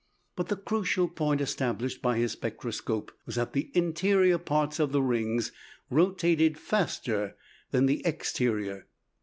But 0.35 0.47
the 0.47 0.55
crucial 0.55 1.07
point 1.07 1.41
established 1.41 2.01
by 2.01 2.17
his 2.17 2.31
spectroscope 2.31 3.11
was 3.27 3.35
that 3.35 3.53
the 3.53 3.69
interior 3.75 4.39
part 4.39 4.79
of 4.79 4.91
the 4.93 5.01
rings 5.03 5.51
rotates 5.91 6.59
faster 6.59 7.35
than 7.69 7.85
the 7.85 8.03
exterior. 8.03 8.87